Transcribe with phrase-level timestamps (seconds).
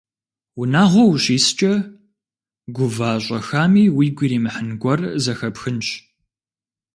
[0.59, 1.73] Унагъуэ ущискӏэ,
[2.75, 5.87] гува щӏэхами уигу иримыхьын гуэр зэхэпхынщ.